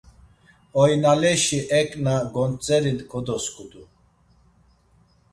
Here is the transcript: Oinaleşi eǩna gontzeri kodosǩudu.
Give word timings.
Oinaleşi 0.79 1.59
eǩna 1.79 2.15
gontzeri 2.33 2.93
kodosǩudu. 3.11 3.83